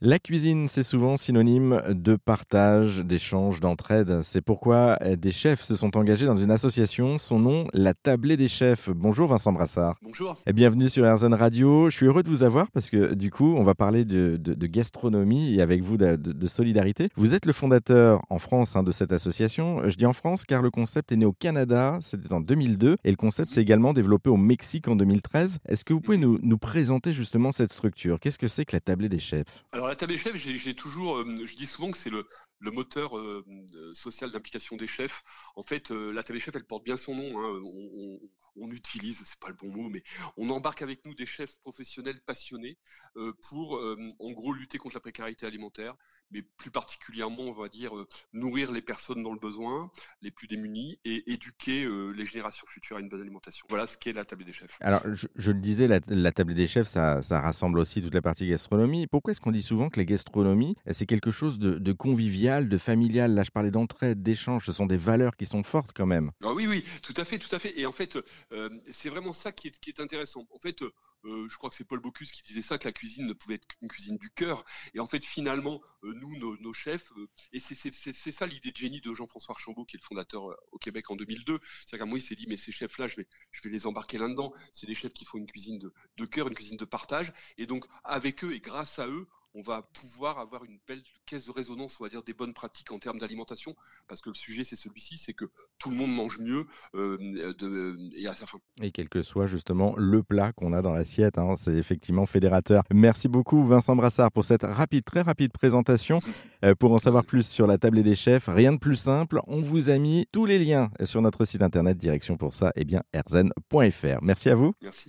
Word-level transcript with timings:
La 0.00 0.20
cuisine, 0.20 0.68
c'est 0.68 0.84
souvent 0.84 1.16
synonyme 1.16 1.82
de 1.88 2.14
partage, 2.14 2.98
d'échange, 2.98 3.58
d'entraide. 3.58 4.20
C'est 4.22 4.40
pourquoi 4.40 4.96
des 5.16 5.32
chefs 5.32 5.62
se 5.62 5.74
sont 5.74 5.96
engagés 5.96 6.24
dans 6.24 6.36
une 6.36 6.52
association, 6.52 7.18
son 7.18 7.40
nom, 7.40 7.66
la 7.72 7.94
Tablée 7.94 8.36
des 8.36 8.46
Chefs. 8.46 8.90
Bonjour 8.90 9.26
Vincent 9.28 9.50
Brassard. 9.52 9.96
Bonjour. 10.02 10.36
Et 10.46 10.52
bienvenue 10.52 10.88
sur 10.88 11.04
RZN 11.12 11.34
Radio. 11.34 11.90
Je 11.90 11.96
suis 11.96 12.06
heureux 12.06 12.22
de 12.22 12.28
vous 12.28 12.44
avoir 12.44 12.70
parce 12.70 12.90
que 12.90 13.12
du 13.14 13.32
coup, 13.32 13.56
on 13.56 13.64
va 13.64 13.74
parler 13.74 14.04
de, 14.04 14.36
de- 14.40 14.54
de 14.54 14.66
gastronomie 14.68 15.56
et 15.56 15.62
avec 15.62 15.82
vous 15.82 15.96
de, 15.96 16.46
solidarité. 16.46 17.08
Vous 17.16 17.34
êtes 17.34 17.44
le 17.44 17.52
fondateur 17.52 18.22
en 18.30 18.38
France 18.38 18.76
hein, 18.76 18.84
de 18.84 18.92
cette 18.92 19.10
association. 19.12 19.82
Je 19.90 19.96
dis 19.96 20.06
en 20.06 20.12
France 20.12 20.44
car 20.44 20.62
le 20.62 20.70
concept 20.70 21.10
est 21.10 21.16
né 21.16 21.26
au 21.26 21.32
Canada, 21.32 21.98
c'était 22.02 22.32
en 22.32 22.40
2002, 22.40 22.98
et 23.02 23.10
le 23.10 23.16
concept 23.16 23.50
s'est 23.50 23.62
également 23.62 23.92
développé 23.94 24.30
au 24.30 24.36
Mexique 24.36 24.86
en 24.86 24.94
2013. 24.94 25.58
Est-ce 25.66 25.84
que 25.84 25.92
vous 25.92 26.00
pouvez 26.00 26.18
nous, 26.18 26.38
nous 26.40 26.58
présenter 26.58 27.12
justement 27.12 27.50
cette 27.50 27.72
structure? 27.72 28.20
Qu'est-ce 28.20 28.38
que 28.38 28.46
c'est 28.46 28.64
que 28.64 28.76
la 28.76 28.80
Tablée 28.80 29.08
des 29.08 29.18
Chefs? 29.18 29.64
Alors 29.72 29.87
la 29.88 29.96
table 29.96 30.12
des 30.12 30.18
chefs, 30.18 30.36
j'ai 30.36 30.74
toujours, 30.74 31.18
euh, 31.18 31.36
je 31.44 31.56
dis 31.56 31.66
souvent 31.66 31.90
que 31.90 31.98
c'est 31.98 32.10
le, 32.10 32.26
le 32.60 32.70
moteur 32.70 33.16
euh, 33.16 33.44
euh, 33.74 33.94
social 33.94 34.30
d'implication 34.30 34.76
des 34.76 34.86
chefs. 34.86 35.22
En 35.56 35.62
fait, 35.62 35.90
euh, 35.90 36.12
la 36.12 36.22
des 36.22 36.40
chefs, 36.40 36.54
elle 36.56 36.64
porte 36.66 36.84
bien 36.84 36.96
son 36.96 37.14
nom. 37.14 37.38
hein. 37.38 37.60
On, 37.64 37.90
on- 37.94 38.20
on 38.60 38.72
utilise, 38.72 39.22
c'est 39.24 39.38
pas 39.38 39.50
le 39.50 39.54
bon 39.54 39.68
mot, 39.68 39.88
mais 39.88 40.02
on 40.36 40.50
embarque 40.50 40.82
avec 40.82 41.04
nous 41.04 41.14
des 41.14 41.26
chefs 41.26 41.56
professionnels 41.58 42.20
passionnés 42.26 42.76
euh, 43.16 43.32
pour, 43.48 43.80
en 44.18 44.30
gros, 44.32 44.52
lutter 44.52 44.78
contre 44.78 44.96
la 44.96 45.00
précarité 45.00 45.46
alimentaire, 45.46 45.94
mais 46.32 46.42
plus 46.42 46.72
particulièrement, 46.72 47.44
on 47.44 47.52
va 47.52 47.68
dire, 47.68 47.92
nourrir 48.32 48.72
les 48.72 48.82
personnes 48.82 49.22
dans 49.22 49.32
le 49.32 49.38
besoin, 49.38 49.92
les 50.22 50.32
plus 50.32 50.48
démunis, 50.48 50.98
et 51.04 51.30
éduquer 51.30 51.88
les 52.16 52.26
générations 52.26 52.66
futures 52.66 52.96
à 52.96 53.00
une 53.00 53.08
bonne 53.08 53.20
alimentation. 53.20 53.64
Voilà 53.68 53.86
ce 53.86 53.96
qu'est 53.96 54.12
la 54.12 54.24
table 54.24 54.44
des 54.44 54.52
chefs. 54.52 54.76
Alors, 54.80 55.02
je, 55.14 55.52
le 55.52 55.60
disais, 55.60 55.86
la, 55.86 56.32
table 56.32 56.54
des 56.54 56.66
chefs, 56.66 56.88
ça, 56.88 57.20
rassemble 57.30 57.78
aussi 57.78 58.02
toute 58.02 58.14
la 58.14 58.22
partie 58.22 58.48
gastronomie. 58.48 59.06
Pourquoi 59.06 59.30
est-ce 59.30 59.40
qu'on 59.40 59.52
dit 59.52 59.62
souvent 59.62 59.88
que 59.88 60.00
la 60.00 60.04
gastronomie, 60.04 60.74
c'est 60.90 61.06
quelque 61.06 61.30
chose 61.30 61.60
de 61.60 61.92
convivial, 61.92 62.47
de 62.48 62.78
familial 62.78 63.34
Là, 63.34 63.42
je 63.42 63.50
parlais 63.50 63.70
d'entraide, 63.70 64.22
d'échange, 64.22 64.64
ce 64.64 64.72
sont 64.72 64.86
des 64.86 64.96
valeurs 64.96 65.36
qui 65.36 65.44
sont 65.44 65.62
fortes 65.62 65.92
quand 65.94 66.06
même. 66.06 66.30
Ah 66.42 66.54
oui, 66.54 66.66
oui, 66.66 66.82
tout 67.02 67.12
à 67.16 67.24
fait, 67.24 67.38
tout 67.38 67.54
à 67.54 67.58
fait. 67.58 67.78
Et 67.78 67.84
en 67.84 67.92
fait, 67.92 68.18
euh, 68.52 68.70
c'est 68.90 69.10
vraiment 69.10 69.34
ça 69.34 69.52
qui 69.52 69.68
est, 69.68 70.00
intéressant. 70.00 70.46
En 70.54 70.58
fait, 70.58 70.82
euh, 70.82 71.46
je 71.50 71.56
crois 71.58 71.68
que 71.68 71.76
c'est 71.76 71.84
Paul 71.84 72.00
Bocuse 72.00 72.32
qui 72.32 72.42
disait 72.42 72.62
ça, 72.62 72.78
que 72.78 72.86
la 72.86 72.92
cuisine 72.92 73.26
ne 73.26 73.34
pouvait 73.34 73.56
être 73.56 73.66
qu'une 73.66 73.88
cuisine 73.88 74.16
du 74.16 74.30
cœur. 74.30 74.64
Et 74.94 75.00
en 75.00 75.06
fait, 75.06 75.22
finalement, 75.22 75.82
euh, 76.04 76.14
nous, 76.14 76.36
nos, 76.36 76.72
chefs, 76.72 77.12
euh, 77.18 77.28
et 77.52 77.60
c'est- 77.60 78.32
ça 78.32 78.46
l'idée 78.46 78.70
de 78.70 78.76
génie 78.76 79.00
de 79.00 79.12
Jean-François 79.12 79.54
Archambault, 79.54 79.84
qui 79.84 79.96
est 79.96 80.00
le 80.00 80.06
fondateur 80.06 80.50
euh, 80.50 80.56
au 80.72 80.78
Québec 80.78 81.10
en 81.10 81.16
2002. 81.16 81.58
C'est-à-dire 81.58 81.98
qu'à 81.98 82.02
un 82.04 82.06
moment, 82.06 82.16
il 82.16 82.22
s'est 82.22 82.36
dit, 82.36 82.46
mais 82.48 82.56
ces 82.56 82.72
chefs-là, 82.72 83.08
je 83.08 83.16
vais, 83.16 83.26
je 83.50 83.60
vais 83.62 83.70
les 83.70 83.86
embarquer 83.86 84.16
là-dedans. 84.16 84.54
C'est 84.72 84.86
des 84.86 84.94
chefs 84.94 85.12
qui 85.12 85.24
font 85.24 85.38
une 85.38 85.46
cuisine 85.46 85.78
de, 85.78 85.92
de 86.16 86.24
cœur, 86.24 86.48
une 86.48 86.54
cuisine 86.54 86.76
de 86.76 86.84
partage. 86.84 87.32
Et 87.58 87.66
donc, 87.66 87.84
avec 88.04 88.42
eux 88.44 88.54
et 88.54 88.60
grâce 88.60 88.98
à 88.98 89.06
eux, 89.08 89.28
on 89.54 89.62
va 89.62 89.82
pouvoir 89.82 90.38
avoir 90.38 90.64
une 90.64 90.78
belle 90.86 91.02
caisse 91.26 91.46
de 91.46 91.50
résonance, 91.50 91.98
on 92.00 92.04
va 92.04 92.10
dire, 92.10 92.22
des 92.22 92.32
bonnes 92.32 92.54
pratiques 92.54 92.92
en 92.92 92.98
termes 92.98 93.18
d'alimentation, 93.18 93.74
parce 94.06 94.20
que 94.20 94.30
le 94.30 94.34
sujet, 94.34 94.64
c'est 94.64 94.76
celui-ci, 94.76 95.18
c'est 95.18 95.34
que 95.34 95.46
tout 95.78 95.90
le 95.90 95.96
monde 95.96 96.14
mange 96.14 96.38
mieux 96.38 96.66
euh, 96.94 97.18
de, 97.58 97.96
et 98.16 98.26
à 98.26 98.34
sa 98.34 98.46
faim. 98.46 98.58
Et 98.80 98.90
quel 98.90 99.08
que 99.08 99.22
soit 99.22 99.46
justement 99.46 99.94
le 99.96 100.22
plat 100.22 100.52
qu'on 100.52 100.72
a 100.72 100.82
dans 100.82 100.92
l'assiette, 100.92 101.38
hein, 101.38 101.54
c'est 101.56 101.74
effectivement 101.74 102.26
fédérateur. 102.26 102.82
Merci 102.92 103.28
beaucoup 103.28 103.64
Vincent 103.64 103.96
Brassard 103.96 104.32
pour 104.32 104.44
cette 104.44 104.62
rapide, 104.62 105.04
très 105.04 105.22
rapide 105.22 105.52
présentation. 105.52 106.20
Euh, 106.64 106.74
pour 106.74 106.90
en 106.90 106.98
savoir 106.98 107.24
plus 107.24 107.46
sur 107.46 107.68
la 107.68 107.78
table 107.78 108.02
des 108.02 108.16
chefs, 108.16 108.48
rien 108.48 108.72
de 108.72 108.78
plus 108.78 108.96
simple, 108.96 109.40
on 109.46 109.60
vous 109.60 109.90
a 109.90 109.98
mis 109.98 110.26
tous 110.32 110.44
les 110.44 110.58
liens 110.58 110.90
sur 111.04 111.22
notre 111.22 111.44
site 111.44 111.62
internet, 111.62 111.96
direction 111.96 112.36
pour 112.36 112.52
ça, 112.52 112.72
eh 112.74 112.84
bien, 112.84 113.04
erzen.fr. 113.12 114.18
Merci 114.22 114.50
à 114.50 114.56
vous. 114.56 114.74
Merci. 114.82 115.06